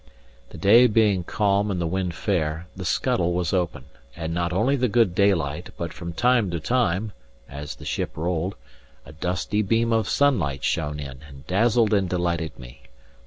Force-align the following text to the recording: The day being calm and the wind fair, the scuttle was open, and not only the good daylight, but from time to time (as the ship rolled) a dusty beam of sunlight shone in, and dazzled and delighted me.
The 0.49 0.57
day 0.57 0.87
being 0.87 1.23
calm 1.23 1.69
and 1.69 1.79
the 1.79 1.85
wind 1.85 2.15
fair, 2.15 2.65
the 2.75 2.85
scuttle 2.85 3.33
was 3.33 3.53
open, 3.53 3.83
and 4.15 4.33
not 4.33 4.51
only 4.51 4.75
the 4.75 4.87
good 4.87 5.13
daylight, 5.13 5.69
but 5.77 5.93
from 5.93 6.11
time 6.11 6.49
to 6.49 6.59
time 6.59 7.11
(as 7.47 7.75
the 7.75 7.85
ship 7.85 8.17
rolled) 8.17 8.55
a 9.05 9.13
dusty 9.13 9.61
beam 9.61 9.93
of 9.93 10.09
sunlight 10.09 10.63
shone 10.63 10.99
in, 10.99 11.19
and 11.27 11.45
dazzled 11.45 11.93
and 11.93 12.09
delighted 12.09 12.57
me. 12.57 12.81